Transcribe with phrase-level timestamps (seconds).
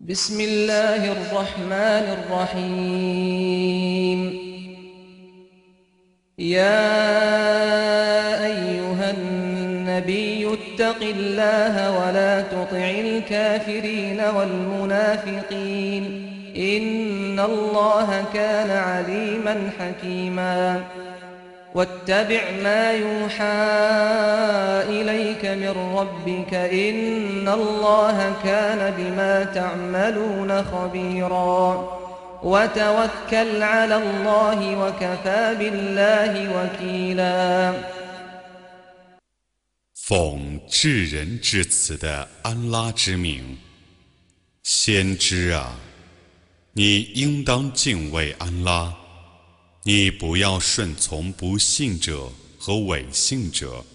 [0.00, 4.20] بسم الله الرحمن الرحيم.
[6.38, 6.96] يا
[8.46, 16.04] أيها النبي اتق الله ولا تطع الكافرين والمنافقين.
[16.56, 20.84] إن الله كان عليما حكيما.
[21.75, 23.59] واتبع ما يوحى
[24.91, 31.63] إليك من ربك إن الله كان بما تعملون خبيرا
[32.43, 37.73] وتوكل على الله وكفى بالله وكيلا
[39.93, 43.57] 奉至仁至慈的安拉之名，
[44.61, 45.71] 先知啊，
[46.73, 48.93] 你应当敬畏安拉，
[49.88, 53.86] 你不要顺从不信者和伪信者。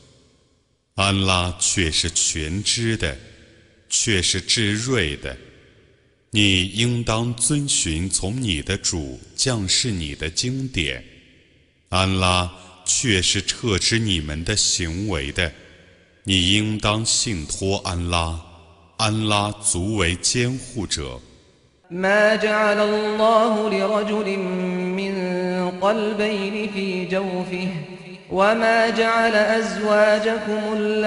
[0.96, 3.20] 安拉却是全知的，
[3.90, 5.38] 却是至睿的。
[6.30, 11.04] 你应当遵循从你的主降示你的经典。
[11.90, 12.50] 安拉
[12.86, 15.52] 却是撤知你们的行为的。
[16.24, 18.40] 你应当信托安拉，
[18.96, 21.20] 安拉足为监护者。
[21.92, 24.40] ما جعل الله لرجل
[24.98, 25.16] من
[25.82, 27.68] قلبين في جوفه
[28.32, 31.04] وما جعل أزواجكم اللائي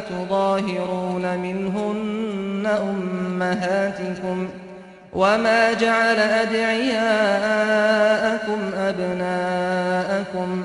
[0.00, 4.48] تظاهرون منهن أمهاتكم
[5.12, 7.38] وما جعل أدعياءكم
[8.76, 10.64] أبناءكم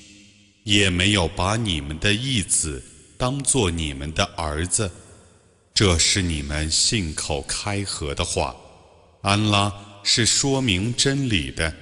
[0.63, 2.83] 也没有把你们的义子
[3.17, 4.89] 当做你们的儿子，
[5.73, 8.55] 这是你们信口开河的话。
[9.21, 9.71] 安拉
[10.03, 11.73] 是说明真理的，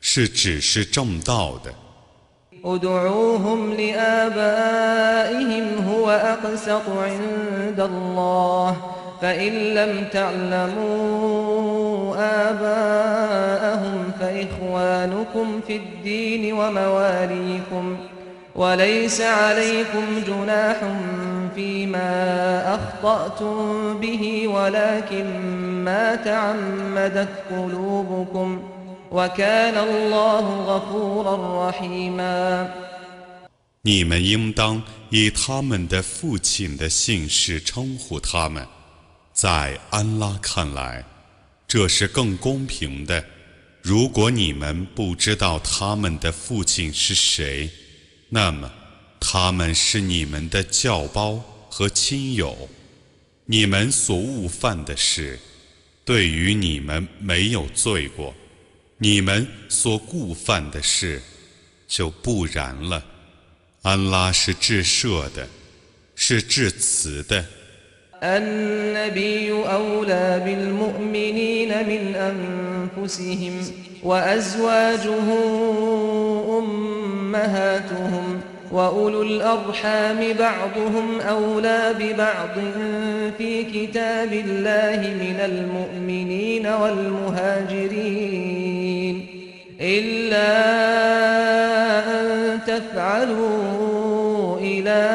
[0.00, 1.74] 是指示正道的。
[9.21, 11.35] ادعوهم لآبائهم هو أقسط عند الله فإن لم تعلموا
[12.49, 17.97] آباءهم فإخوانكم في الدين ومواليكم
[18.55, 20.77] وليس عليكم جناح
[21.55, 25.25] فيما أخطأتم به ولكن
[25.83, 28.63] ما تعمدت قلوبكم
[29.11, 32.69] وكان الله غفورا رحيما
[33.87, 38.65] 你们应当以他们的父亲的姓氏称呼他们，
[39.40, 41.02] 在安拉看来，
[41.66, 43.24] 这是更公平的。
[43.80, 47.70] 如果你们不知道他们的父亲是谁，
[48.28, 48.70] 那么
[49.18, 52.68] 他们是你们的教胞和亲友。
[53.46, 55.40] 你们所误犯的事，
[56.04, 58.34] 对于你们没有罪过；
[58.98, 61.22] 你们所故犯的事，
[61.88, 63.02] 就不然了。
[63.80, 65.48] 安拉是至赦的，
[66.14, 67.42] 是至慈的。
[68.22, 73.52] النبي أولى بالمؤمنين من أنفسهم
[74.02, 75.32] وأزواجه
[76.58, 78.40] أمهاتهم
[78.72, 82.48] وأولو الأرحام بعضهم أولى ببعض
[83.38, 88.10] في كتاب الله من المؤمنين والمهاجرين
[89.80, 90.50] إلا
[92.20, 95.10] أن تفعلوا إلى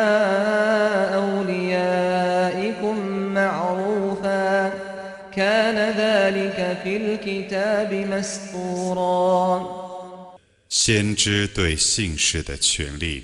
[10.70, 13.24] 先知对信士的权利，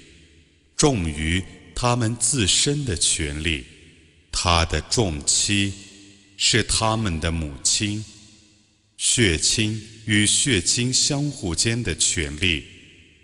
[0.77, 1.43] 重于
[1.75, 3.65] 他们自身的权利。
[4.31, 5.73] 他的重妻
[6.37, 8.03] 是他们的母亲，
[8.97, 12.63] 血亲与血亲相互间的权利，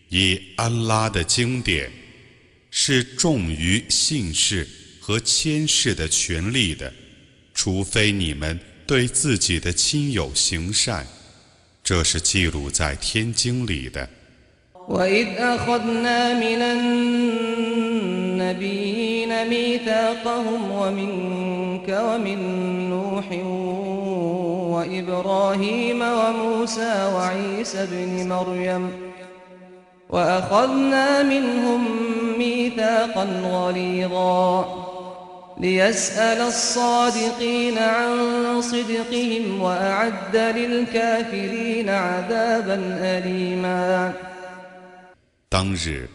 [0.09, 1.89] 以安拉的经典
[2.69, 4.67] 是重于信士
[4.99, 6.93] 和谦士的权利的，
[7.53, 11.06] 除非你们对自己的亲友行善，
[11.82, 14.08] 这是记录在天经里的。
[14.88, 16.62] وإذ أخذنا من
[18.42, 22.38] النبيين ميثاقهم ومنك ومن
[22.90, 23.24] نوح
[24.74, 28.90] وإبراهيم وموسى وعيسى ابن مريم
[30.10, 31.80] وأخذنا منهم
[32.38, 34.85] ميثاقا غليظا
[35.58, 44.14] ليسأل الصادقين عن صدقهم وأعد للكافرين عذابا أليما
[45.50, 46.08] 当日，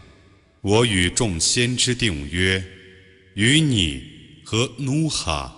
[0.60, 2.62] 我与众先知定约，
[3.34, 4.02] 与你
[4.44, 5.54] 和努哈、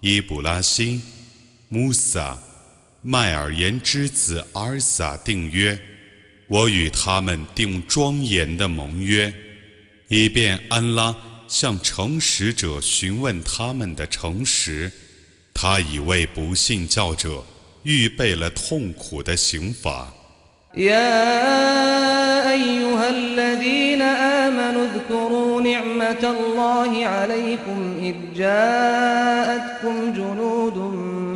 [0.00, 1.00] 伊布拉辛、
[1.68, 2.36] 穆萨、
[3.00, 5.78] 麦尔言之子阿尔撒定约，
[6.48, 9.32] 我与他们定庄严的盟约，
[10.08, 11.14] 以便安拉
[11.48, 14.90] 向诚实者询问他们的诚实，
[15.52, 17.42] 他已为不信教者
[17.82, 20.12] 预备了痛苦的刑罚。
[20.74, 30.78] يا أيها الذين آمنوا اذكروا نعمة الله عليكم إذ جاءتكم جنود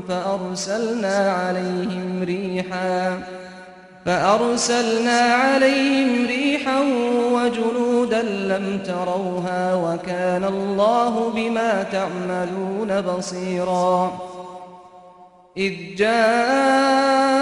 [0.08, 3.20] فأرسلنا عليهم ريحا
[4.05, 6.79] فأرسلنا عليهم ريحا
[7.33, 14.19] وجنودا لم تروها وكان الله بما تعملون بصيرا.
[15.57, 17.41] إذ جاءوكم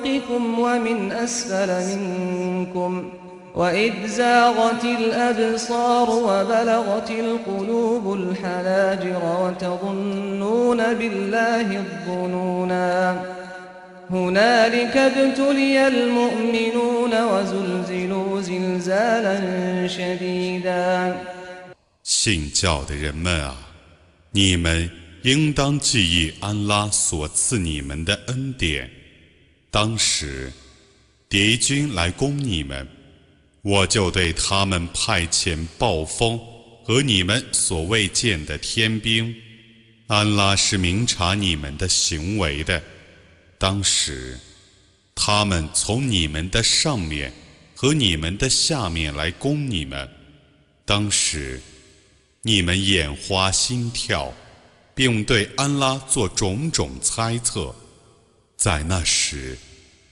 [0.00, 3.10] فوقكم ومن أسفل منكم
[3.59, 13.21] وإذ زاغت الأبصار وبلغت القلوب الحناجر وتظنون بالله الظنونا
[14.09, 19.37] هنالك ابتلي المؤمنون وزلزلوا زلزالا
[19.87, 21.15] شديدا
[22.03, 23.55] 信教的人们啊，
[24.31, 24.89] 你们
[25.23, 28.89] 应当记忆安拉所赐你们的恩典。
[29.71, 30.51] 当时，
[31.27, 32.87] 敌军来攻你们，
[33.62, 36.40] 我就对他们派遣暴风
[36.82, 39.34] 和你们所未见的天兵。
[40.06, 42.82] 安拉是明察你们的行为的。
[43.58, 44.38] 当时，
[45.14, 47.32] 他们从你们的上面
[47.74, 50.08] 和你们的下面来攻你们。
[50.84, 51.60] 当时，
[52.42, 54.34] 你们眼花心跳，
[54.94, 57.74] 并对安拉做种种猜测。
[58.56, 59.56] 在那时，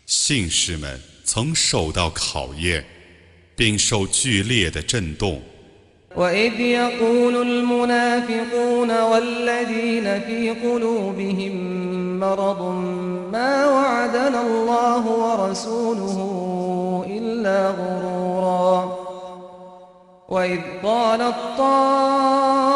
[0.06, 2.86] 信士们曾受到考验，
[3.57, 5.41] 并受剧烈的震动。
[6.15, 11.53] وإذ يقول المنافقون والذين في قلوبهم
[12.19, 12.62] مرض
[13.31, 16.18] ما وعدنا الله ورسوله
[17.09, 18.97] إلا غرورا
[20.30, 22.74] وإذ قالت طائفة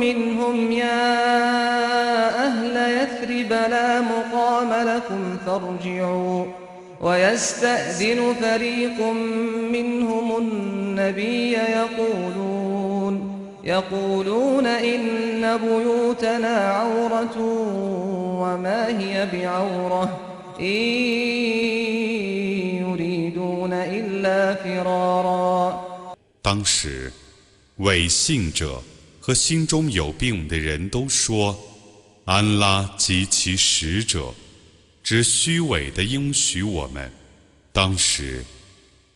[0.00, 1.34] منهم يا
[2.46, 5.97] أهل يثرب لا مقام لكم فارجعوا
[7.28, 8.98] ويستأذن فريق
[9.76, 13.14] منهم النبي يقولون
[13.64, 17.36] يقولون إن بيوتنا عورة
[18.40, 20.04] وما هي بعورة
[20.60, 20.64] إن
[22.84, 25.84] يريدون إلا فرارا
[26.42, 27.12] 当时，
[27.76, 28.82] 伪信者
[29.20, 31.54] 和心中有病的人都说。
[32.26, 34.32] 安拉及其使者，
[35.02, 37.10] 只虚伪的应许我们。
[37.81, 38.43] 当时，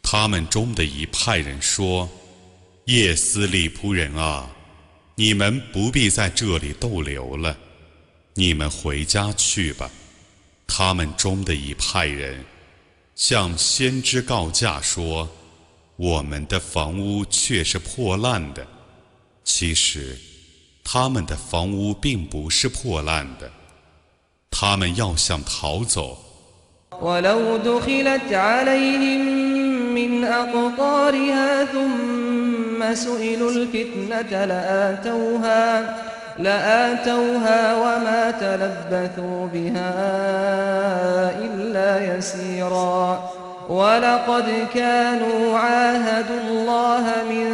[0.02, 2.10] 他们中的一派人说
[2.88, 4.50] ：“叶斯利仆人啊，
[5.16, 7.58] 你们不必在这里逗留了，
[8.36, 9.92] 你们回家去吧。”
[10.66, 12.46] 他们中的一派人
[13.16, 15.30] 向先知告假说
[15.98, 18.66] ：“我们的房屋却是破烂的。”
[19.44, 20.18] 其实。
[20.86, 23.52] 他们的房屋并不是破烂的，
[24.50, 26.33] 他们要想逃走。
[27.02, 29.22] ولو دخلت عليهم
[29.96, 35.96] من أقطارها ثم سئلوا الفتنة لآتوها
[36.40, 39.94] لآتوها وما تلبثوا بها
[41.40, 43.30] إلا يسيرا.
[43.70, 47.48] ولقد كانوا عاهدوا الله من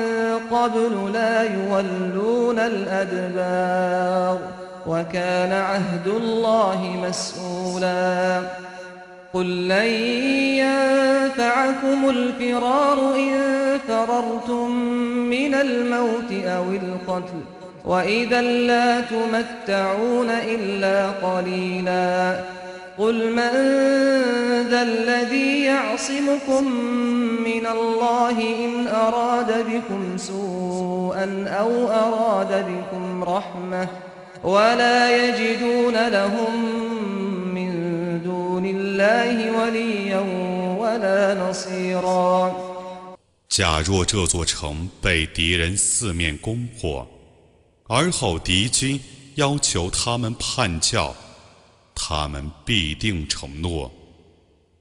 [0.52, 4.38] قبل لا يولون الأدبار
[4.88, 8.42] وكان عهد الله مسؤولا.
[9.34, 9.90] قل لن
[10.66, 13.34] ينفعكم الفرار إن
[13.88, 14.72] فررتم
[15.30, 17.40] من الموت أو القتل
[17.86, 22.40] وإذا لا تمتعون إلا قليلاً
[23.00, 23.52] قل من
[24.70, 26.72] ذا الذي يعصمكم
[27.44, 33.88] من الله إن أراد بكم سوءا أو أراد بكم رحمة
[34.44, 36.70] ولا يجدون لهم
[43.48, 47.08] 假若这座城被敌人四面攻破，
[47.88, 49.00] 而后敌军
[49.36, 51.16] 要求他们叛教。
[52.02, 53.92] 他们必定承诺，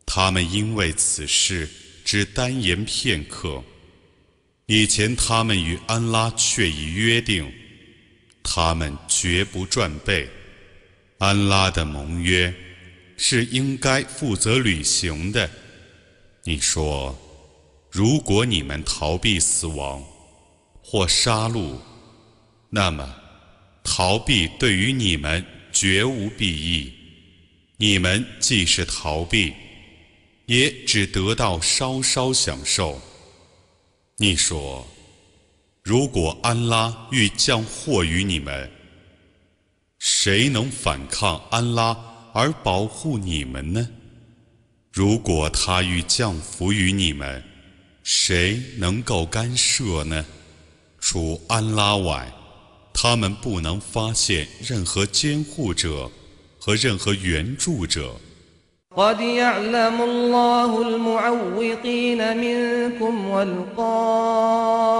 [0.06, 1.68] 他们因为此事
[2.04, 3.60] 只单言片刻。
[4.66, 7.52] 以前他们与安拉却已约定，
[8.42, 10.28] 他们绝不转背。
[11.18, 12.54] 安拉的盟约
[13.18, 15.50] 是应该负责履行的。
[16.44, 17.14] 你说，
[17.90, 20.02] 如果你们逃避死亡
[20.80, 21.76] 或杀戮，
[22.70, 23.14] 那么
[23.84, 26.90] 逃避对于你们绝无裨益。
[27.76, 29.52] 你们既是逃避，
[30.46, 33.00] 也只得到稍稍享受。
[34.16, 34.86] 你说
[35.84, 38.70] ：“如果安拉欲降祸于你们，
[39.98, 41.94] 谁能反抗安拉
[42.37, 43.87] 而保护你们呢？
[44.91, 47.43] 如果他欲降福于你们，
[48.03, 50.25] 谁能够干涉呢？
[50.99, 52.31] 除安拉外，
[52.93, 56.11] 他们不能发现任何监护者
[56.59, 58.15] 和任何援助者。”
[58.95, 64.93] قد يعلم الله المعوقين منكم والقائلين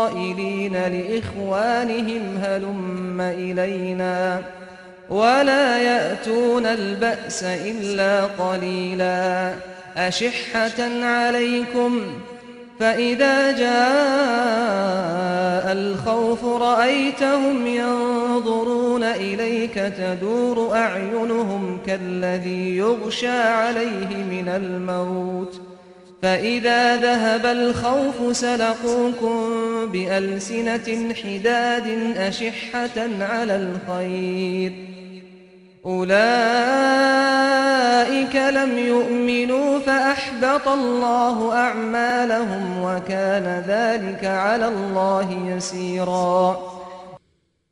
[0.74, 4.44] لإخوانهم هلم إلينا
[5.11, 9.55] ولا يأتون البأس إلا قليلا.
[9.97, 12.03] أشحة عليكم؟
[12.81, 13.69] فإذا جاء
[15.73, 25.61] الخوف رأيتهم ينظرون إليك تدور أعينهم كالذي يغشى عليه من الموت.
[26.23, 29.41] فإذا ذهب الخوف سلقوكم
[29.93, 34.73] بألسنة حداد أشحة على الخير.
[35.88, 36.16] أولئك
[38.36, 46.58] لم يؤمنوا فأحبط الله أعمالهم وكان ذلك على الله يسيرا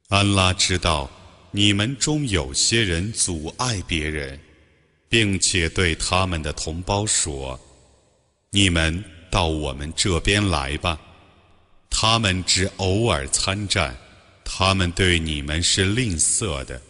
[0.10, 1.10] 安拉知道
[1.51, 4.38] 你们中有些人阻碍别人，
[5.08, 11.00] 并且对他们的同胞说：“你们到我们这边来吧。”
[11.90, 13.96] 他们只偶尔参战，
[14.46, 16.82] 他们对你们是吝啬的。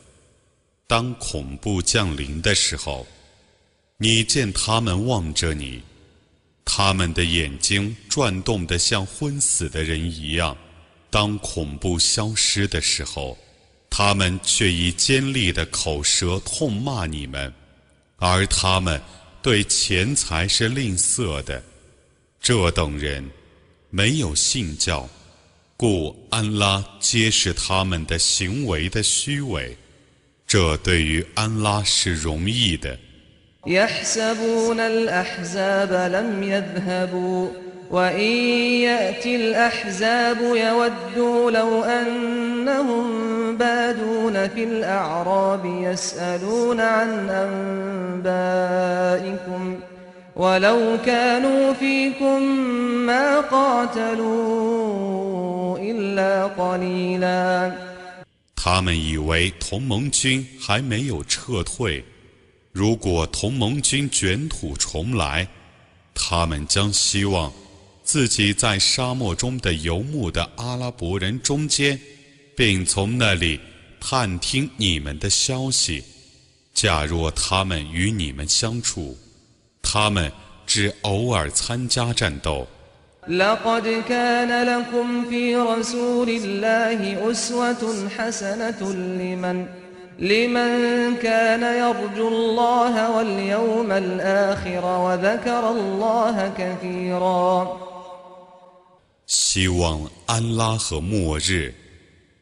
[0.88, 3.06] 当恐怖降临的时候，
[3.96, 5.82] 你见他们望着你，
[6.64, 10.56] 他们的眼睛转动得像昏死的人一样；
[11.10, 13.36] 当恐怖消失的时候，
[13.90, 17.52] 他们却以尖利的口舌痛骂你们，
[18.18, 19.00] 而他们
[19.42, 21.60] 对钱财是吝啬的。
[22.40, 23.28] 这等人
[23.90, 25.08] 没有信教，
[25.76, 29.76] 故安拉揭示他们的行为的虚伪。
[30.47, 32.97] 这对于安拉是容易的。
[33.67, 37.47] يحسبون الأحزاب لم يذهبوا
[37.91, 38.31] وإن
[38.81, 47.29] يأتي الأحزاب يودوا لو أنهم بادون في الأعراب يسألون عن
[48.19, 49.79] أنبائكم
[50.35, 52.41] ولو كانوا فيكم
[53.05, 54.88] ما قاتلوا
[55.77, 57.71] إلا قليلاً
[58.56, 62.02] 他们以为同盟军还没有撤退，
[62.72, 65.46] 如果同盟军卷土重来，
[66.14, 67.52] 他们将希望
[68.02, 72.00] 自己在沙漠中的游牧的阿拉伯人中间，
[72.56, 73.60] 并从那里
[74.00, 76.02] 探听你们的消息。
[76.75, 79.16] 假若他们与你们相处，
[79.80, 80.32] 他们
[80.66, 82.66] 只偶尔参加战斗。
[83.27, 89.67] لقد كان لكم في رسول الله أسوة حسنة لمن
[90.19, 97.77] لمن كان يرجو الله واليوم الآخر وذكر الله كثيرا
[99.27, 101.73] 希望安拉和末日，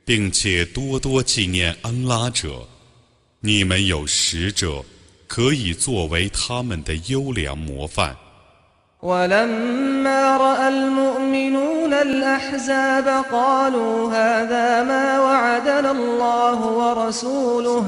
[0.05, 2.67] 并且多多纪念安拉者，
[3.41, 4.83] 你们有使者
[5.27, 8.15] 可以作为他们的优良模范。
[9.04, 17.84] ولما رأى المؤمنون الأحزاب قالوا هذا ما وعدنا الله ورسوله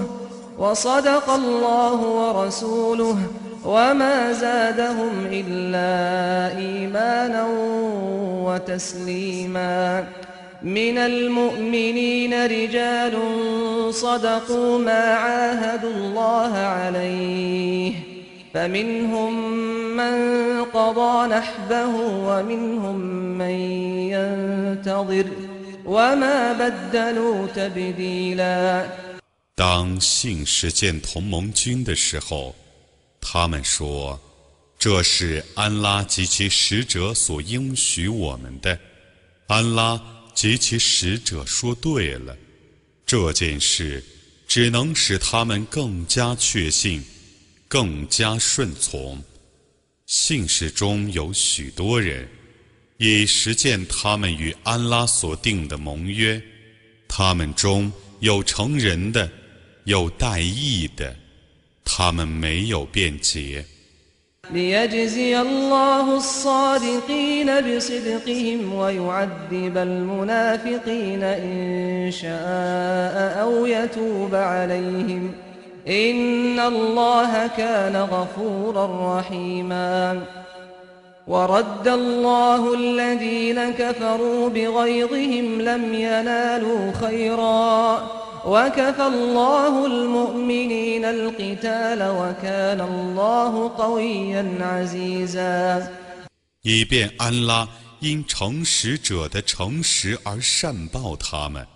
[0.58, 3.16] وصدق الله ورسوله
[3.64, 7.46] وما زادهم إلا إيمانا
[8.44, 10.04] وتسليما.
[10.62, 13.18] من المؤمنين رجال
[13.90, 18.15] صدقوا ما عاهدوا الله عليه.
[18.55, 19.33] فمنهم
[19.95, 20.15] من
[20.65, 21.87] قضى نحبه
[22.27, 22.95] ومنهم
[23.37, 23.55] من
[24.11, 25.25] ينتظر
[25.85, 28.87] وما بدلوا تبديلا
[29.55, 32.55] 当信使见同盟军的时候，
[33.21, 34.19] 他们说：“
[34.79, 38.77] 这是安拉及其使者所应许我们的。”
[39.47, 40.01] 安拉
[40.33, 42.35] 及其使者说对了，
[43.05, 44.03] 这件事
[44.47, 47.03] 只能使他们更加确信。
[47.67, 49.21] 更加顺从。
[50.05, 52.27] 信士中有许多人，
[52.97, 56.41] 以实践他们与安拉所定的盟约。
[57.07, 59.29] 他们中有成人的，
[59.85, 61.15] 有代义的，
[61.83, 63.65] 他们没有辩解。
[64.51, 75.33] ليجزي الله الصادقين بصدقهم ويعذب المنافقين إن شاء أو يتوب عليهم
[75.87, 80.21] إن الله كان غفورا رحيما
[81.27, 88.01] ورد الله الذين كفروا بغيظهم لم ينالوا خيرا
[96.63, 97.67] 以便安拉
[97.99, 101.67] 因诚实者的诚实而善报他们，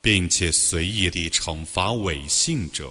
[0.00, 2.90] 并且随意地惩罚违信者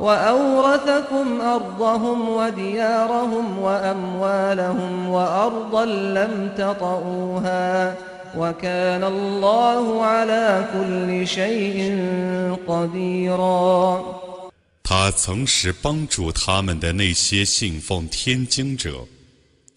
[0.00, 7.94] وأورثكم أرضهم وديارهم وأموالهم وأرضا لم تطئوها
[8.38, 11.78] وكان الله على كل شيء
[12.68, 14.04] قديرا
[14.88, 19.04] 他曾使帮助他们的那些信奉天经者，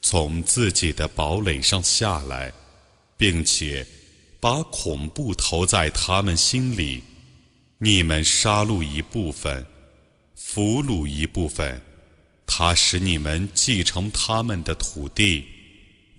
[0.07, 2.53] 从自己的堡垒上下来，
[3.17, 3.85] 并且
[4.39, 7.03] 把恐怖投在他们心里。
[7.79, 9.65] 你们杀戮一部分。
[10.35, 11.81] 俘虏一部分，
[12.45, 15.43] 他使你们继承他们的土地、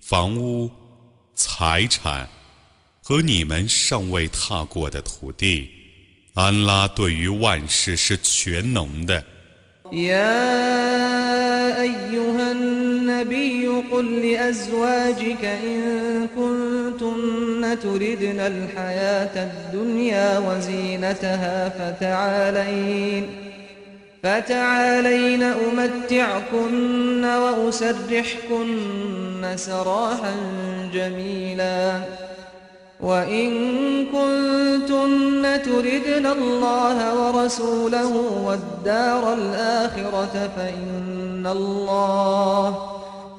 [0.02, 0.68] 房屋、
[1.36, 2.28] 财产
[3.00, 5.70] 和你们尚未踏过的土地。
[6.34, 9.24] 安拉对于万事是全能的。
[9.92, 23.26] يا أيها النبي قل لأزواجك إن كنتن تردن الحياة الدنيا وزينتها فتعالين
[24.22, 28.76] فتعالين أمتعكن وأسرحكن
[29.56, 30.34] سراحا
[30.94, 32.00] جميلا
[33.00, 33.50] وإن
[34.06, 38.12] كنتن تردن الله ورسوله
[38.46, 42.78] والدار الآخرة فإن الله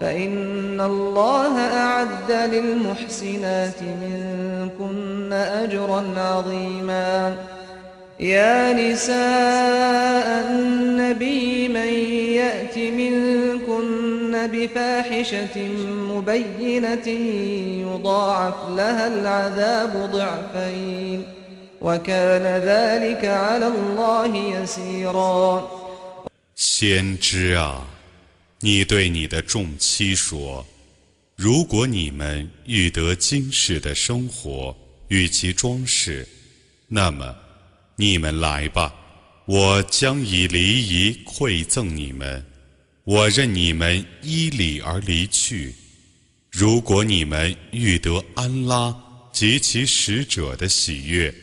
[0.02, 7.36] فإن الله أعد للمحسنات منكن أجرا عظيما.
[8.20, 11.94] يا نساء النبي من
[12.34, 13.47] يأت منكن
[14.47, 15.57] بفاحشة
[16.13, 17.09] مبينة
[17.87, 21.25] يضاعف لها العذاب ضعفين
[21.81, 25.69] وكان ذلك على الله يسيرا
[26.55, 27.83] 先知啊，
[28.61, 30.65] 你对你的众妻说：
[31.35, 34.77] 如果你们欲得今世的生活
[35.09, 36.29] 与其装饰，
[36.89, 37.35] 那么。
[37.97, 38.93] 你们来吧，
[39.45, 42.45] 我将以礼仪馈赠你们，
[43.08, 45.74] 我任你们依礼而离去。
[46.52, 48.94] 如果你们欲得安拉
[49.32, 51.34] 及其使者的喜悦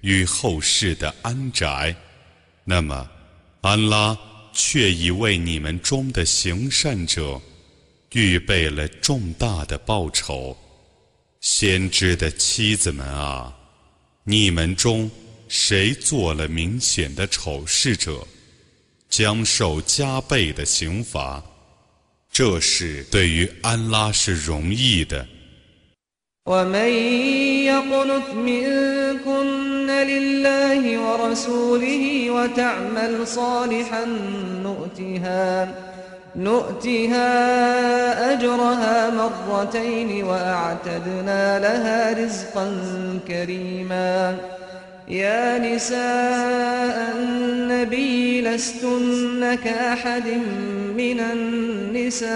[0.00, 1.94] 与后世的安宅，
[2.64, 3.06] 那么
[3.60, 4.18] 安拉
[4.54, 7.38] 却已为你们中的行善者
[8.12, 10.56] 预备了重大的报酬。
[11.42, 13.54] 先知的妻子们啊，
[14.24, 15.10] 你们中。
[15.46, 18.26] 谁做了明显的丑事者，
[19.16, 21.40] 将受加倍的刑罚。
[22.32, 25.24] 这是对于安拉是容易的。
[45.07, 50.27] يا نساء النبي لستن كأحد
[50.97, 52.29] من النساء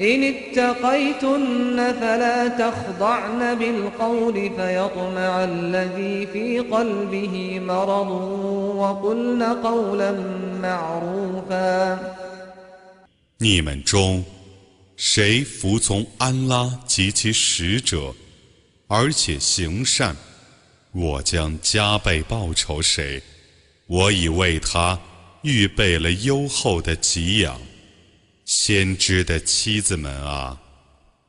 [0.00, 8.10] إن اتقيتن فلا تخضعن بالقول فيطمع الذي في قلبه مرض
[8.76, 10.12] وقلن قولا
[10.62, 11.98] معروفا
[13.38, 14.24] 你们中
[14.96, 18.14] 谁服从安拉及其使者？
[18.91, 20.15] 而且行善，
[20.91, 23.21] 我将加倍报酬谁？
[23.85, 24.99] 我已为他
[25.43, 27.61] 预备了优厚的给养。
[28.45, 30.59] 先知的妻子们啊，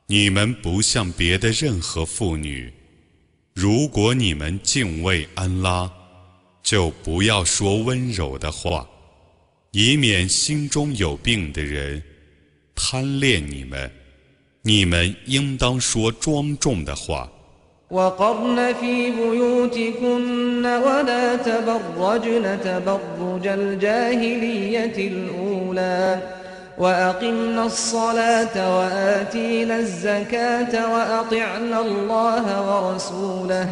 [0.07, 2.73] 你们不像别的任何妇女。
[3.53, 5.91] 如果你们敬畏安拉，
[6.63, 8.89] 就不要说温柔的话，
[9.69, 12.01] 以免心中有病的人
[12.73, 13.91] 贪恋你们。
[14.63, 17.31] 你们应当说庄重的话。
[17.91, 26.19] وقرن في بيوتكن ولا تبرجن تبرج الجاهلية الأولى
[26.77, 33.67] وأقمنا الصلاة وآتينا الزكاة وأطعنا الله ورسوله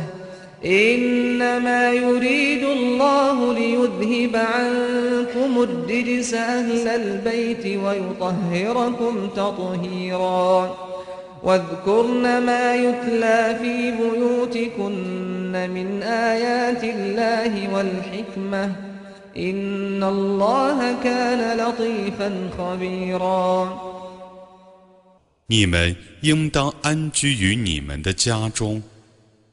[0.65, 10.89] إنما يريد الله ليذهب عنكم الرجس أهل البيت ويطهركم تطهيراً
[11.42, 18.77] واذكرن ما يتلى في بيوتكن من آيات الله والحكمة
[19.37, 23.79] إن الله كان لطيفا خبيرا
[25.47, 28.83] 你们应当安居于你们的家中，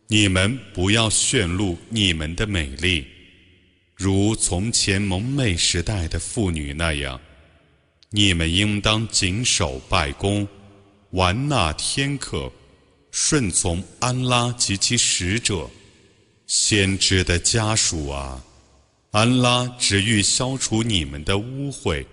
[0.08, 3.06] 你们不要炫露你们的美丽，
[3.98, 7.20] 如从前蒙昧时代的妇女那样。
[8.12, 10.48] 你们应当谨守拜功。
[11.11, 12.53] 完纳天课，
[13.11, 15.71] 顺从安拉及其使者，
[16.47, 18.45] 先知的家属啊！
[19.13, 22.05] 安拉只欲消除你们的污秽，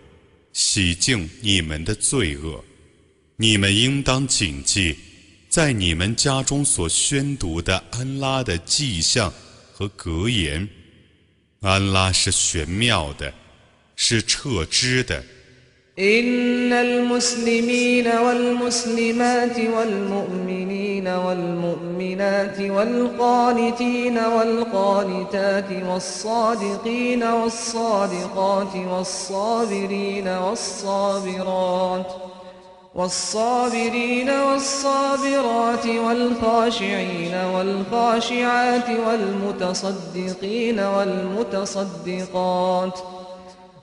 [0.54, 2.64] 洗净你们的罪恶。
[3.36, 4.96] 你们应当谨记，
[5.50, 9.34] 在你们家中所宣读的安拉的迹象
[9.74, 10.66] 和格言。
[11.60, 13.34] 安拉是玄妙的，
[13.96, 15.22] 是彻知的。
[16.00, 32.12] إن المسلمين والمسلمات والمؤمنين والمؤمنات والقانتين والقانتات والصادقين والصادقات والصابرين والصابرات
[32.96, 42.34] والصابرين والصابرات والخاشعين والخاشعات والمتصدقين والمتصدقات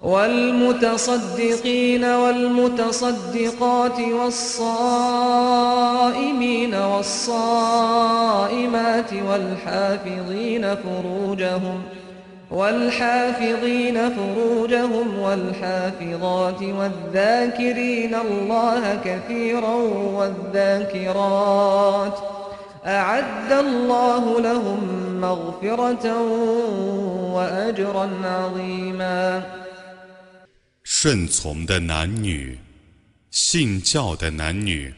[0.03, 5.55] والمتصدقين والمتصدقات والصائمين
[6.75, 8.01] والصائمات
[9.13, 11.83] والحافظين فروجهم
[12.51, 19.75] والحافظين فروجهم والحافظات والذاكرين الله كثيرا
[20.17, 22.19] والذاكرات
[22.87, 24.81] أعد الله لهم
[25.21, 26.23] مغفرة
[27.35, 29.60] وأجرا عظيما
[31.03, 32.59] 顺从的男女，
[33.31, 34.93] 信教的男女，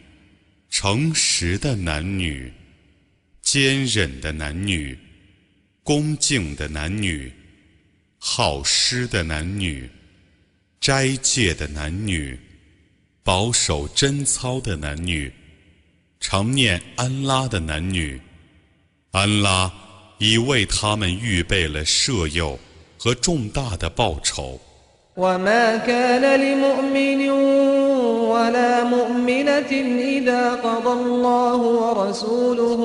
[0.69, 2.53] 诚实的男女，
[3.41, 4.99] 坚忍的男女，
[5.85, 7.33] 恭敬的男女，
[8.19, 9.89] 好施的男女，
[10.81, 12.37] 斋戒的男女，
[13.23, 15.33] 保守贞操的男女，
[16.19, 18.21] 常念安拉的男女，
[19.13, 19.73] 安拉
[20.19, 22.59] 已为他们预备了赦宥
[22.99, 24.61] 和重大的报酬。
[25.18, 27.30] وما كان لمؤمن
[28.34, 29.72] ولا مؤمنة
[30.18, 32.82] إذا قضى الله ورسوله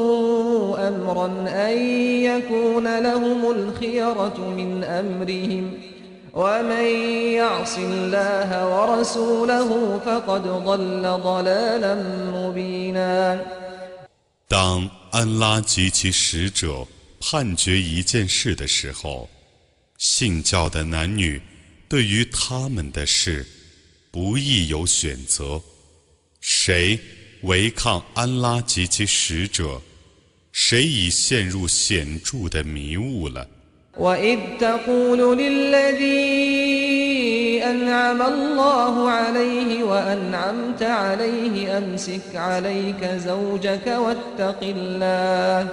[0.89, 1.77] أمرا أن
[2.25, 5.65] يكون لهم الخيرة من أمرهم
[6.33, 6.87] ومن
[7.37, 11.95] يعص الله ورسوله فقد ضل ضلالا
[12.33, 13.41] مبينا
[14.49, 16.87] 当安拉及其使者
[17.21, 19.29] 判决一件事的时候，
[19.99, 21.41] 信教的男女
[21.89, 23.47] 对于他们的事，
[24.11, 25.61] 不易有选择。
[26.41, 26.99] 谁
[27.43, 29.81] 违抗安拉及其使者，
[30.53, 33.49] 谁已陷入显着的迷雾了。
[33.97, 34.89] واتق
[44.63, 45.69] الله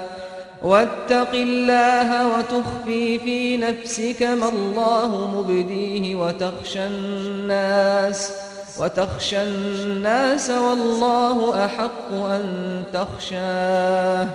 [2.24, 8.32] وتخفي في نفسك ما الله مبديه وتخشى الناس
[8.80, 14.28] وتخشى الناس والله أحق أن تخشاه.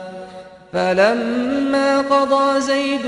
[0.73, 3.05] فلما قضى زيد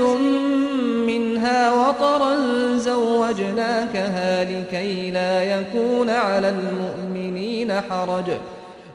[1.06, 2.36] منها وطرا
[2.76, 8.24] زوجناكها لكي لا يكون على المؤمنين حرج.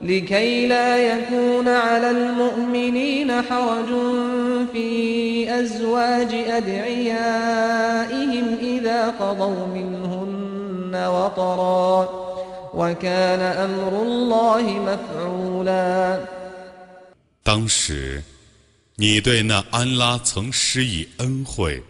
[0.03, 3.87] لكي لا يكون على المؤمنين حرج
[4.73, 7.77] في أزواج أدعيائهم
[8.61, 12.09] إذا قضوا منهن وطرا
[12.75, 16.21] وكان أمر الله مفعولا
[17.45, 18.23] 当时，
[18.97, 21.83] 你对那安拉曾施以恩惠，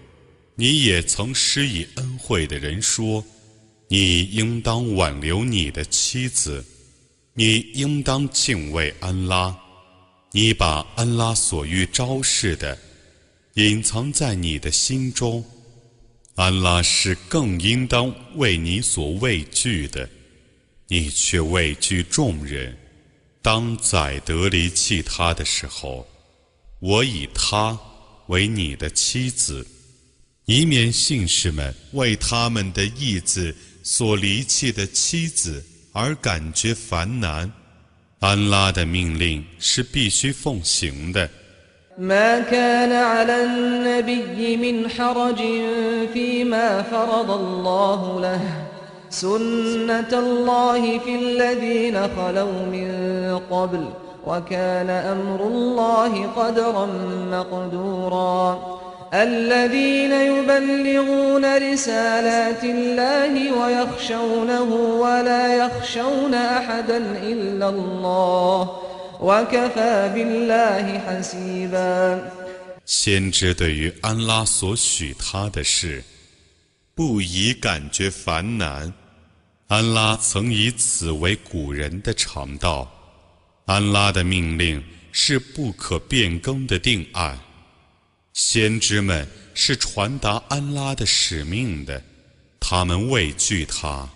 [0.54, 6.64] 你也曾施以恩惠的人说：“你应当挽留你的妻子，
[7.39, 9.55] 你应当敬畏安拉。
[10.31, 12.75] 你把安拉所欲昭示的
[13.53, 15.45] 隐藏在你的心中，
[16.33, 20.09] 安拉是更应当为你所畏惧的，
[20.87, 22.75] 你却畏惧众人。
[23.43, 26.07] 当宰得离弃他的时候。”
[26.79, 27.75] 我以她
[28.27, 29.65] 为你的妻子，
[30.45, 35.65] 以免信士们为他们的义子所离弃的妻子
[35.96, 37.50] 而感觉烦难。
[38.20, 41.28] 安拉的命令是必须奉行的。
[54.26, 56.86] وكان أمر الله قدرا
[57.30, 58.75] مقدورا
[59.12, 64.68] الذين يبلغون رسالات الله ويخشونه
[65.04, 68.58] ولا يخشون أحدا إلا الله
[69.20, 72.20] وكفى بالله حسيبا
[72.84, 76.02] 先知对于安拉所许他的事，
[76.94, 78.92] 不宜感觉烦难。
[79.68, 82.90] 安拉曾以此为古人的常道。
[83.66, 87.38] 安拉的命令是不可变更的定案，
[88.36, 92.02] 先知们是传达安拉的使命的，
[92.58, 94.08] 他们畏惧他，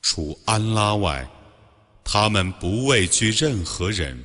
[0.00, 1.28] 除安拉外，
[2.04, 4.24] 他们不畏惧任何人，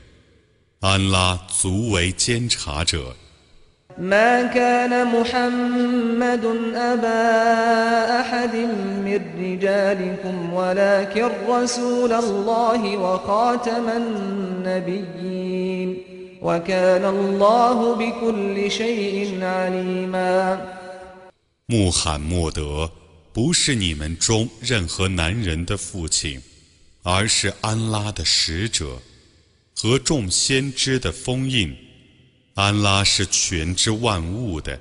[0.80, 3.16] 安拉足为监察者。
[3.98, 15.98] ما كان محمد أبا أحد من رجالكم ولكن رسول الله وخاتم النبيين
[16.42, 20.58] وكان الله بكل شيء عليما
[21.68, 22.92] 穆罕默德
[23.32, 26.42] 不是你们中任何男人的父亲，
[27.04, 28.98] 而是安拉的使者
[29.76, 31.74] 和众先知的封印。
[32.56, 34.78] 安拉是全知万物的。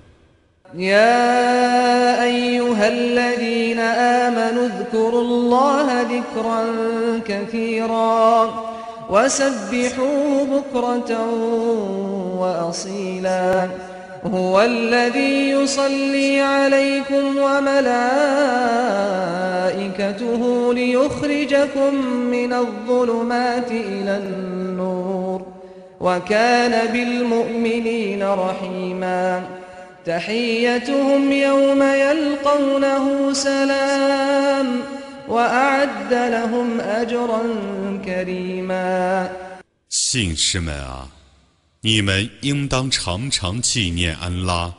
[0.75, 6.61] يا أيها الذين آمنوا اذكروا الله ذكرا
[7.27, 8.21] كثيرا
[9.10, 11.30] وسبحوه بكرة
[12.40, 13.68] وأصيلا.
[14.34, 17.94] هو الذي يصلي عليكم وملائكته
[20.74, 25.42] ليخرجكم من الظلمات إلى النور.
[26.00, 29.42] وكان بالمؤمنين رحيما.
[30.06, 34.68] تحيتهم يوم يلقونه سلام.
[35.29, 37.43] وأعد لهم أجرا
[38.05, 39.31] كريما
[39.89, 41.09] 信士们啊，
[41.81, 44.73] 你们应当常常纪念安拉，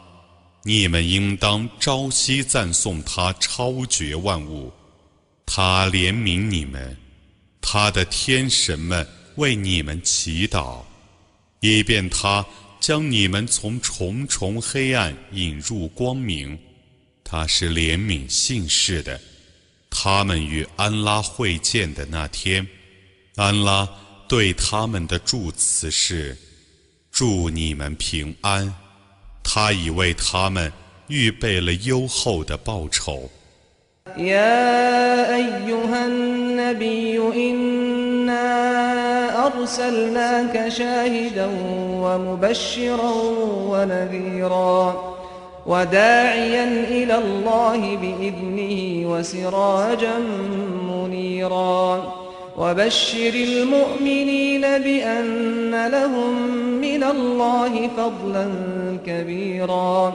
[0.63, 4.71] 你们应当朝夕赞颂他超绝万物，
[5.45, 6.95] 他怜悯你们，
[7.62, 9.05] 他的天神们
[9.36, 10.79] 为你们祈祷。
[11.60, 12.45] 以便他
[12.79, 16.57] 将你们从重重黑暗引入光明，
[17.23, 19.19] 他是怜悯信士的。
[19.98, 22.68] 他们与安拉会见的那天，
[23.37, 23.88] 安拉
[24.28, 26.37] 对他们的祝词是
[27.11, 28.74] ：“祝你们平安。”
[29.42, 30.70] 他已为他们
[31.09, 33.30] 预备了优厚的报酬。
[45.65, 50.17] وداعيا إلى الله بإذنه وسراجا
[50.89, 52.13] منيرا
[52.57, 56.41] وبشر المؤمنين بأن لهم
[56.81, 58.47] من الله فضلا
[59.05, 60.13] كبيرا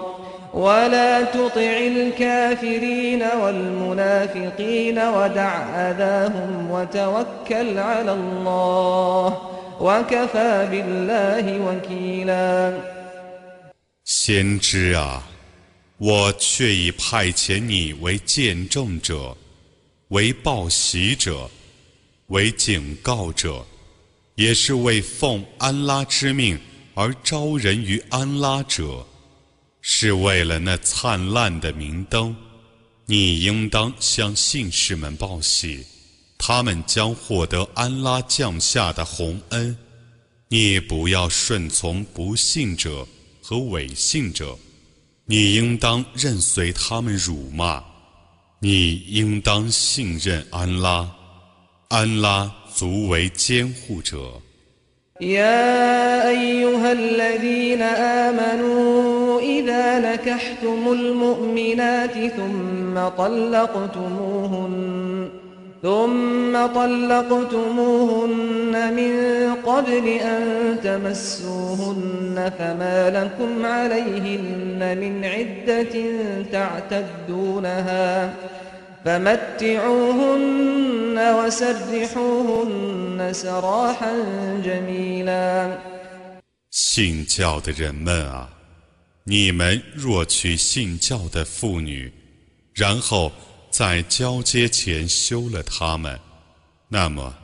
[0.55, 5.51] ولا تطع الكافرين والمنافقين ودع
[5.90, 9.38] أذاهم وتوكل على الله
[9.81, 12.73] وكفى بالله وكيلا
[14.07, 15.21] 先知啊，
[16.02, 19.38] 我却已派遣你为见证者，
[20.08, 21.48] 为报喜者，
[22.30, 23.64] 为警告者，
[24.34, 26.60] 也是为奉安拉之命
[26.96, 29.06] 而招人于安拉者。
[29.82, 32.36] 是为了那灿烂的明灯，
[33.06, 35.86] 你应当向信士们报喜，
[36.36, 39.78] 他们将获得安拉降下的洪恩。
[40.48, 43.08] 你不要顺从不信者
[43.40, 44.58] 和伪信者，
[45.31, 47.83] 你应当任随他们辱骂。
[48.59, 51.09] 你应当信任安拉，
[51.88, 54.40] 安拉足为监护者。
[55.21, 57.83] يا أيها الذين
[58.27, 64.30] آمنوا إذا نكحتم المؤمنات ثم طلقتموهن
[65.83, 68.25] ثم طلقتموهن
[68.99, 69.12] من
[69.55, 70.42] قبل أن
[70.83, 75.95] تمسوهن فما لكم عليهن من عدة
[76.53, 78.35] تعتدونها
[79.05, 80.37] فمتعوهن
[81.38, 84.12] وسرحوهن سراحا
[84.64, 85.79] جميلا
[86.71, 88.49] 信教的人们啊，
[89.25, 92.12] 你们若娶信教的妇女，
[92.75, 93.31] 然后
[93.71, 96.19] 在交接前休了他们，
[96.88, 97.35] 那么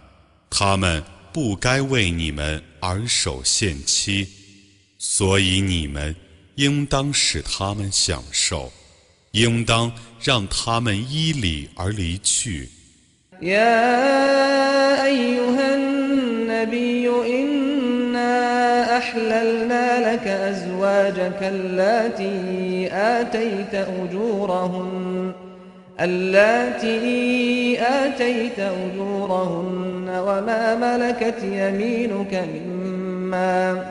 [0.51, 4.27] 他们不该为你们而守限期，
[4.98, 6.14] 所以你们
[6.57, 8.72] 应当使他们享受。
[9.33, 12.68] 应当让他们依礼而离去。
[13.40, 25.33] يا أيها النبي إنا أحللنا لك أزواجك اللاتي آتيت أجورهن
[26.01, 33.86] اللاتي آتيت أجورهن وما ملكت يمينك مما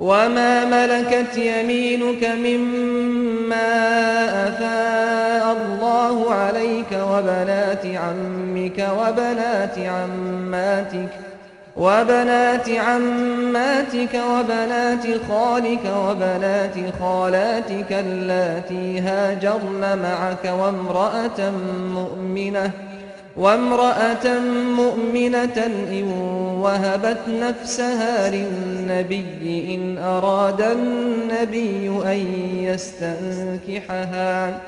[0.00, 3.68] وما ملكت يمينك مما
[4.48, 11.31] أفاء الله عليك وبنات عمك وبنات عماتك
[11.76, 21.50] وبنات عماتك وبنات خالك وبنات خالاتك اللاتي هاجرن معك وامرأة
[21.94, 22.70] مؤمنة
[23.36, 24.40] وامرأة
[24.76, 26.12] مؤمنة إن
[26.62, 32.18] وهبت نفسها للنبي إن أراد النبي أن
[32.64, 34.60] يستنكحها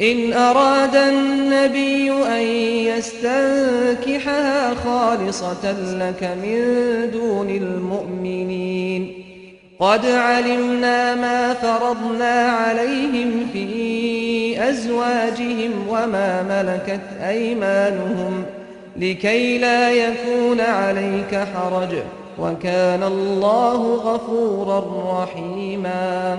[0.00, 2.42] إن أراد النبي أن
[2.92, 6.60] يستنكحها خالصة لك من
[7.12, 9.22] دون المؤمنين
[9.80, 18.44] قد علمنا ما فرضنا عليهم في أزواجهم وما ملكت أيمانهم
[18.96, 21.94] لكي لا يكون عليك حرج
[22.38, 26.38] وكان الله غفورا رحيما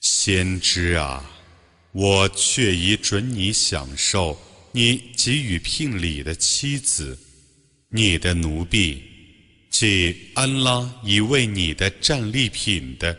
[0.00, 1.22] 先知啊，
[1.97, 4.39] 我却已准你享受
[4.71, 7.17] 你给予聘礼的妻子，
[7.89, 9.01] 你的奴婢。
[9.71, 13.17] 即安拉已为你的战利品的、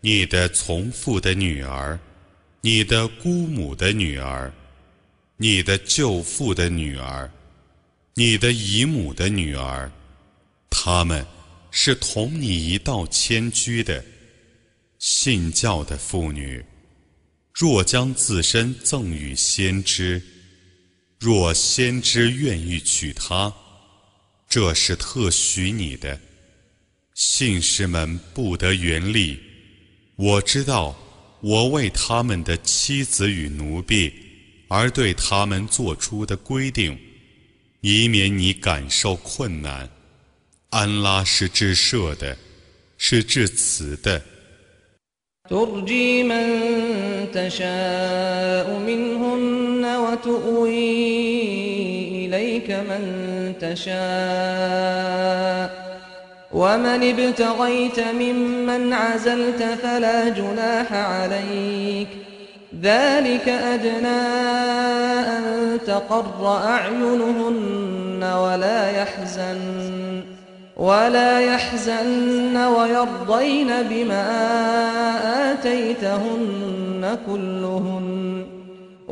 [0.00, 1.96] 你的从父的女儿、
[2.60, 4.52] 你的姑母的女儿、
[5.36, 7.30] 你的舅父的女儿、
[8.14, 9.88] 你的姨母的女儿，
[10.68, 11.24] 他们
[11.70, 14.04] 是同你一道迁居的
[14.98, 16.64] 信教的妇女。
[17.58, 20.22] 若将自身赠与先知，
[21.18, 23.52] 若先知愿意娶她。
[24.48, 26.20] 这是特许你的，
[27.14, 29.40] 信士们不得原力。
[30.14, 30.96] 我知道，
[31.40, 34.12] 我为他们的妻子与奴婢
[34.68, 36.96] 而对他们做出的规定，
[37.80, 39.90] 以免你感受困难。
[40.70, 42.38] 安拉是至赦的，
[42.98, 44.24] 是至慈的。
[52.24, 53.98] إليك من تشاء.
[56.52, 62.08] ومن ابتغيت ممن عزلت فلا جناح عليك.
[62.82, 64.20] ذلك أدنى
[65.28, 70.37] أن تقر أعينهن ولا يحزن.
[70.77, 74.25] ولا يحزن ويرضين بما
[75.51, 78.45] آتيتهن كلهن
[79.05, 79.11] 你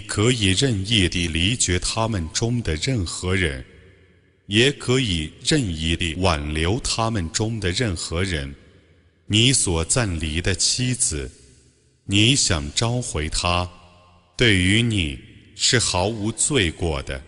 [0.00, 3.64] 可以任意地离绝他们中的任何人，
[4.46, 8.54] 也可以任意地挽留他们中的任何人。
[9.26, 11.30] 你所暂离的妻子，
[12.07, 13.67] 你想召回他，
[14.37, 15.19] 对于你
[15.55, 17.19] 是毫无罪过的。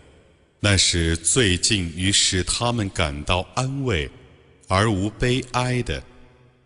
[0.60, 4.08] 那是最近于使他们感到安慰
[4.68, 6.02] 而无悲哀的，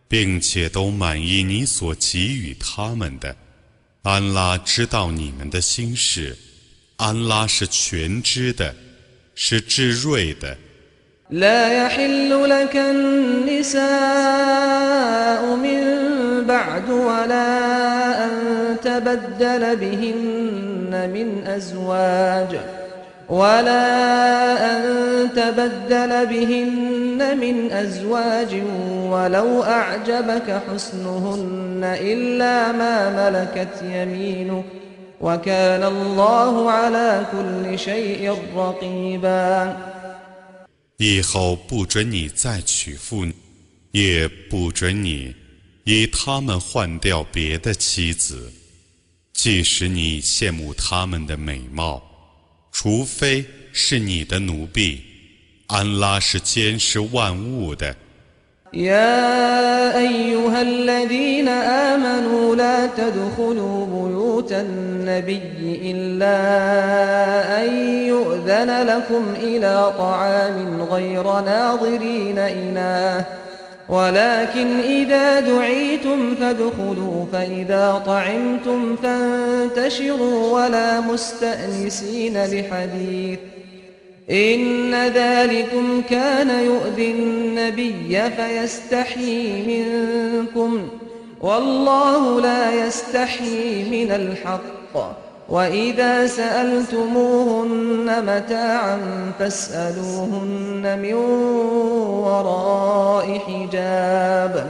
[0.08, 3.34] 并且都满意你所给予他们的。
[4.02, 6.36] 安拉知道你们的心事，
[6.96, 8.74] 安拉是全知的，
[9.34, 10.56] 是至睿的。
[23.29, 24.81] ولا أن
[25.35, 28.53] تبدل بهن من أزواج
[29.11, 34.65] ولو أعجبك حسنهن إلا ما ملكت يمينك
[35.21, 39.75] وكان الله على كل شيء رقيبا
[40.99, 43.23] 以后不准你再娶妇，
[43.91, 45.35] 也不准你
[45.83, 48.51] 以他们换掉别的妻子，
[49.33, 52.01] 即使你羡慕他们的美貌，
[52.71, 55.01] 除非是你的奴婢。
[55.67, 57.95] 安拉是监视万物的。
[58.73, 66.37] يا أيها الذين آمنوا لا تدخلوا بيوت النبي إلا
[67.63, 67.67] أن
[68.07, 73.25] يؤذن لكم إلى طعام غير ناظرين إناه
[73.92, 83.38] ولكن إذا دعيتم فادخلوا فإذا طعمتم فانتشروا ولا مستأنسين لحديث.
[84.30, 90.88] إن ذلكم كان يؤذي النبي فيستحيي منكم
[91.40, 95.31] والله لا يستحيي من الحق.
[95.52, 98.98] وإذا سألتموهن متاعا
[99.38, 101.14] فاسألوهن من
[102.24, 104.66] وراء حجاب.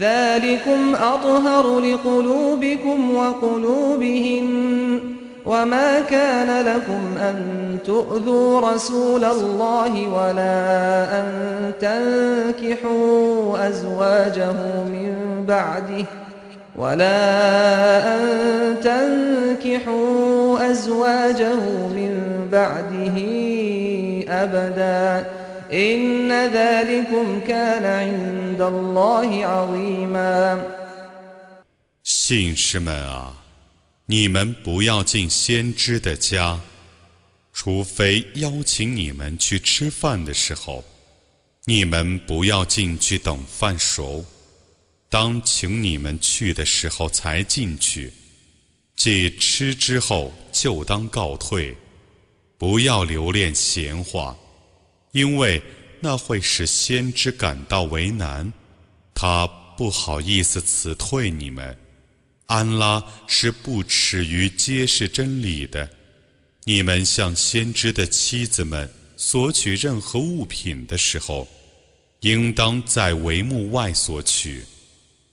[0.00, 5.00] ذلكم أطهر لقلوبكم وقلوبهن.
[5.46, 11.26] وما كان لكم أن تؤذوا رسول الله ولا أن
[11.80, 14.52] تنكحوا أزواجه
[14.84, 16.04] من بعده.
[16.77, 21.55] ولا أن تنكحوا أزواجه
[21.87, 22.13] من
[22.51, 23.17] بعده
[24.27, 25.29] أبدا
[25.71, 30.61] إن ذلكم كان عند الله عظيما
[32.03, 33.33] 信士们啊！
[34.07, 36.59] 你们不要进先知的家，
[37.53, 40.83] 除非邀请你们去吃饭的时候。
[41.65, 44.25] 你们不要进去等饭熟，
[45.08, 48.12] 当请你们去的时候才进去。
[48.94, 51.76] 既吃之后就当告退，
[52.58, 54.36] 不要留恋闲话，
[55.12, 55.62] 因为
[56.00, 58.52] 那会使先知感到为难，
[59.14, 59.46] 他
[59.76, 61.76] 不好意思辞退你们。
[62.46, 65.88] 安拉是不耻于揭示真理的。
[66.64, 71.46] 你们向先知的妻子们索取任何物品的时候，
[72.20, 74.64] 应当在帷幕外索取。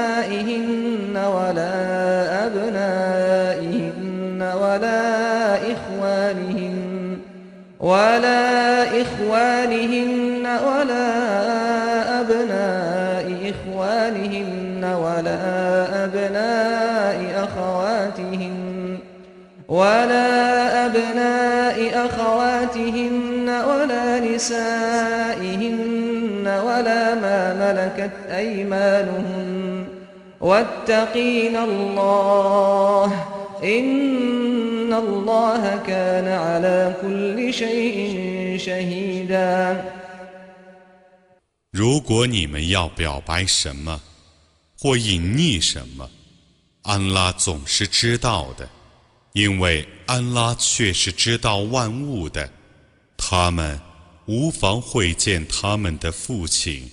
[1.16, 7.18] ولا أبنائهن ولا إخوانهن
[7.80, 11.10] ولا إخوانهن ولا
[12.20, 18.98] أبناء إخوانهن ولا أبناء أخواتهن
[19.68, 23.29] ولا أبناء أخواتهن
[23.59, 25.65] ولا نسائهن
[26.47, 29.87] ولا ما ملكت أيمانهن
[30.39, 33.09] واتقين الله
[33.63, 39.83] إن الله كان على كل شيء شهيداً
[41.71, 43.99] 如果你们要表白什么，
[44.79, 46.09] 或隐匿什么，
[46.83, 48.69] 安拉总是知道的，
[49.33, 52.49] 因为安拉却是知道万物的。
[53.19, 53.79] 他们
[54.25, 56.89] 无妨会见他们的父亲、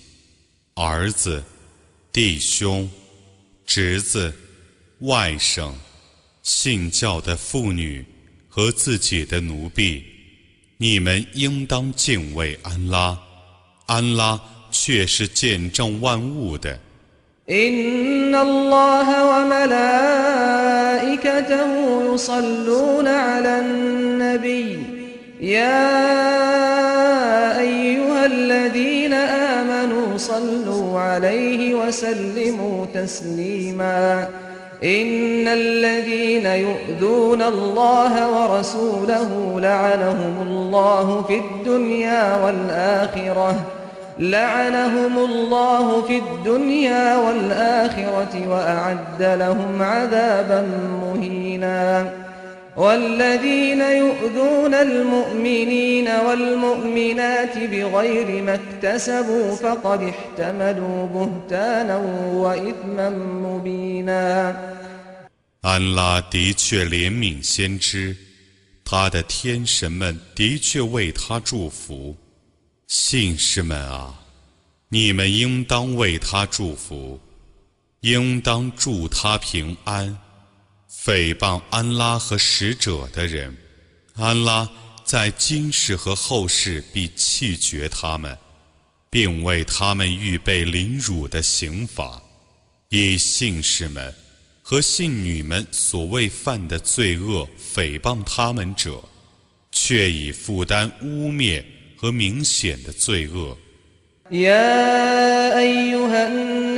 [0.75, 1.43] 儿子、
[2.11, 2.89] 弟兄、
[3.65, 4.33] 侄子、
[4.99, 5.73] 外甥、
[6.41, 8.05] 信教的妇女
[8.47, 10.03] 和自己的奴婢。
[10.77, 13.17] 你们应当敬畏安拉，
[13.85, 14.39] 安拉。
[14.75, 16.79] 却是见证万物的。
[17.47, 20.23] إن الله وملائكته
[22.13, 24.96] يصلون على النبي
[25.40, 26.00] يا
[27.60, 34.28] أيها الذين آمنوا صلوا عليه وسلموا تسليما.
[34.84, 43.54] إن الذين يؤذون الله ورسوله لعنهم الله في الدنيا والآخرة.
[44.18, 50.68] لعنهم الله في الدنيا والآخرة وأعد لهم عذابا
[51.02, 52.27] مهينا.
[52.77, 61.97] والذين يؤذون المؤمنين والمؤمنات بغير ما اكتسبوا فقد احتملوا بهتانا
[62.33, 63.09] وإثما
[63.45, 64.55] مبينا
[65.61, 68.17] 安拉的确怜悯先知，
[68.83, 72.15] 他的天神们的确为他祝福。
[72.87, 74.13] 信士们啊，
[74.89, 77.19] 你们应当为他祝福，
[78.01, 80.17] 应当祝他平安。
[81.08, 83.56] 诽谤安拉和使者的人，
[84.16, 84.68] 安拉
[85.06, 88.36] 在今世和后世必弃绝他们，
[89.08, 92.20] 并为他们预备凌辱的刑罚。
[92.90, 94.14] 以信士们
[94.62, 99.02] 和信女们所谓犯的罪恶诽谤他们者，
[99.72, 101.64] 却已负担污蔑。
[102.00, 103.58] 和明显的罪恶。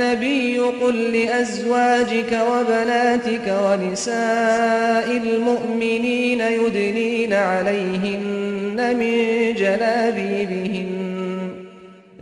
[0.00, 10.96] أيها النبي قل لأزواجك وبناتك ونساء المؤمنين يدنين عليهن من جلابيبهن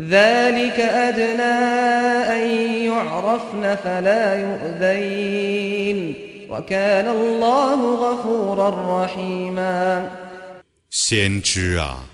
[0.01, 1.55] ذلك أدنى
[2.35, 2.49] أن
[2.87, 6.15] يعرفن فلا يؤذين
[6.51, 10.11] وكان الله غفورا رحيما
[10.91, 12.05] 先知啊！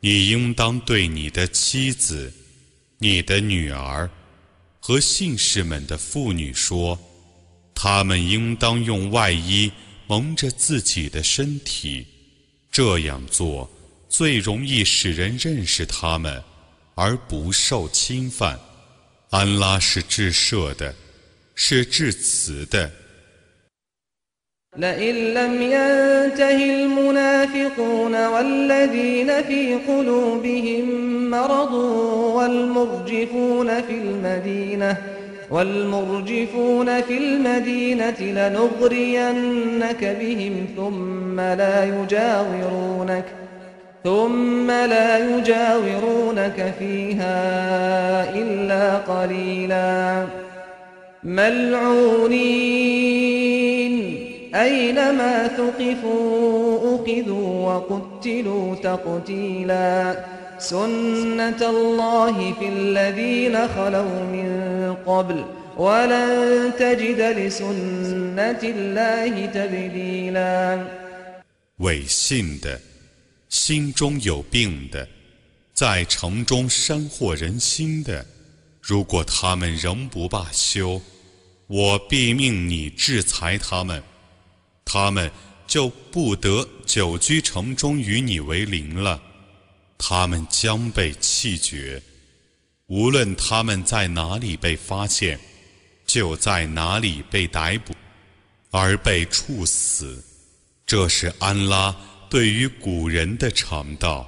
[0.00, 2.32] 你应当对你的妻子、
[2.98, 4.08] 你的女儿
[4.79, 6.97] 和信士们的妇女说：
[7.75, 9.71] 他们应当用外衣
[10.07, 12.05] 蒙着自己的身体，
[12.71, 13.69] 这样做
[14.07, 16.43] 最容易使人认识他们，
[16.95, 18.59] 而不受侵犯。
[19.29, 20.95] 安拉是至赦的，
[21.53, 22.91] 是至慈的。
[24.77, 30.85] لئن لم ينته المنافقون والذين في قلوبهم
[31.29, 31.73] مرض
[32.35, 34.97] والمرجفون في المدينة
[35.51, 43.25] والمرجفون في المدينة لنغرينك بهم ثم لا يجاورونك
[44.03, 47.35] ثم لا يجاورونك فيها
[48.35, 50.25] إلا قليلا
[51.23, 53.28] ملعونين
[54.54, 60.24] أينما ثقفوا أخذوا وقتلوا تقتيلا
[60.58, 64.48] سنة الله في الذين خلوا من
[65.06, 65.44] قبل
[65.76, 70.86] ولن تجد لسنة الله تبديلا
[71.78, 72.80] 伪信的，
[73.48, 75.08] 心中有病的，
[75.74, 78.24] 在城中煽惑人心的，
[78.80, 81.02] 如果他们仍不罢休，
[81.66, 84.00] 我必命你制裁他们。
[84.91, 85.29] 他们
[85.67, 89.21] 就不得久居城中与你为邻了，
[89.99, 92.01] 他们将被弃绝。
[92.87, 95.39] 无论他们在哪里被发现，
[96.07, 97.93] 就在哪里被逮捕，
[98.71, 100.23] 而被处死。
[100.87, 101.95] 这是安拉
[102.27, 104.27] 对于古人的常道，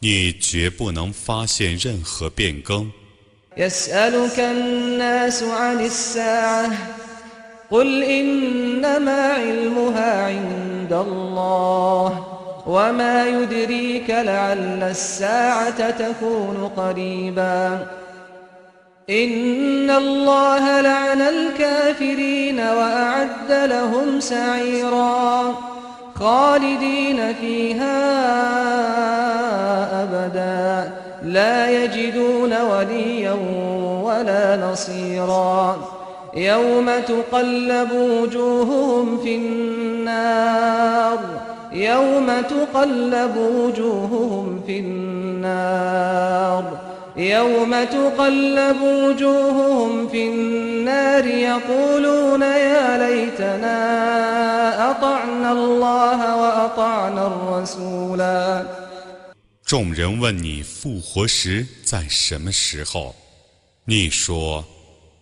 [0.00, 2.92] 你绝不能发现任何变更。
[7.70, 12.26] قل إنما علمها عند الله
[12.66, 17.86] وما يدريك لعل الساعة تكون قريبا
[19.10, 25.54] إن الله لعن الكافرين وأعد لهم سعيرا
[26.14, 27.96] خالدين فيها
[30.02, 30.92] أبدا
[31.22, 33.36] لا يجدون وليا
[34.02, 35.95] ولا نصيرا
[36.35, 41.19] يوم تقلب وجوههم في النار
[41.73, 46.63] يوم تقلب وجوههم في النار
[47.17, 53.71] يوم تقلب وجوههم في النار يقولون يا ليتنا
[54.91, 58.65] أطعنا الله وأطعنا الرسولا
[59.65, 63.15] 众人问你复活时在什么时候？
[63.85, 64.65] 你说。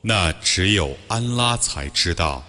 [0.07, 2.45] 那只有安拉才知道，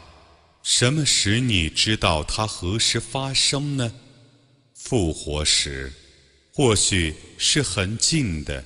[0.62, 3.94] 什么使你知道它何时发生呢？
[4.74, 5.94] 复活时，
[6.54, 8.62] 或许是很近的。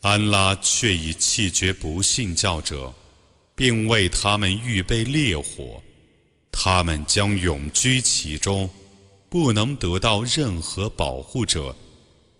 [0.00, 2.92] 安拉却已弃绝不信教者，
[3.54, 5.80] 并为他们预备烈火，
[6.50, 8.68] 他们将永居其中，
[9.28, 11.76] 不能得到任何保护者，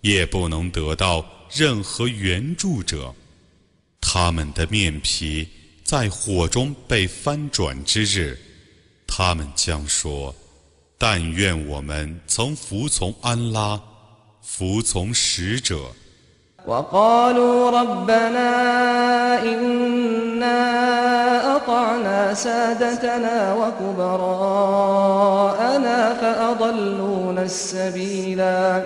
[0.01, 1.24] 也不能得到
[1.55, 3.14] 任何援助者。
[4.01, 5.49] 他们的面皮。
[5.86, 8.38] 在火中被翻转之日，
[9.08, 13.82] 他们将说：“但愿我们曾服从安拉，
[14.41, 15.91] 服从使者。”
[16.68, 18.49] وقالوا ربنا
[19.41, 20.62] إنا
[21.56, 24.80] أطعنا سادتنا وكبراءنا
[26.22, 28.86] فأضلونا السبيلا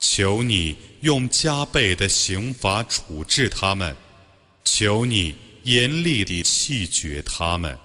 [0.00, 3.94] 求你用加倍的刑罚处置他们，
[4.64, 7.76] 求你严厉地弃绝他们。”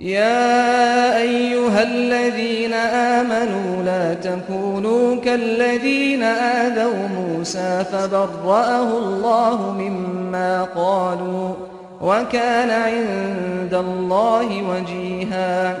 [0.00, 11.56] يا أيها الذين آمنوا لا تكونوا كالذين آذوا موسى فبرأه الله مما قالوا
[12.00, 15.78] وكان عند الله وجيها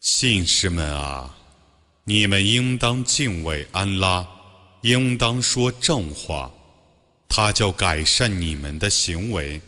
[0.01, 1.29] 信士们啊，
[2.05, 4.25] 你们应当敬畏安拉。
[4.81, 6.49] 应当说正话，
[7.27, 9.59] 他就改善你们的行为，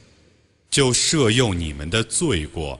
[0.69, 2.79] 就赦宥你们的罪过。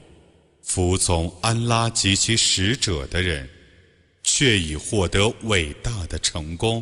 [0.64, 3.50] 服从安拉及其使者的人，
[4.24, 6.82] 却已获得伟大的成功。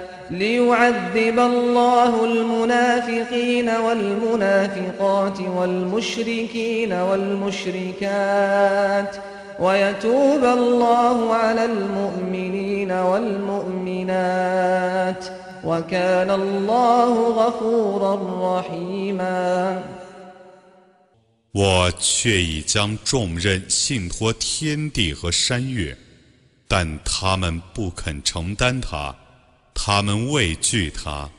[0.30, 8.06] ليعذب الله المنافقين والمنافقات والمشركين والمشركات
[9.60, 14.36] ويتوب الله على المؤمنين والمؤمنات
[21.52, 25.96] 我却已将重任信托天地和山岳，
[26.68, 29.16] 但他们不肯承担它，
[29.73, 31.29] 他们畏惧它，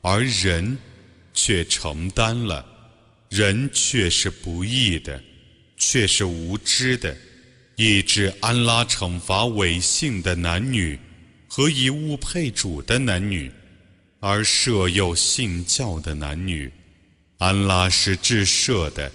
[0.00, 0.78] 而人
[1.34, 2.64] 却承担了。
[3.28, 5.22] 人却是不义的，
[5.76, 7.16] 却是无知的，
[7.76, 10.98] 以致安拉惩罚违信的男女
[11.46, 13.52] 和以物配主的男女。
[14.20, 16.72] 而舍幼信教的男女，
[17.36, 19.12] 安拉是至赦的，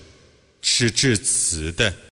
[0.62, 1.94] 是至慈的。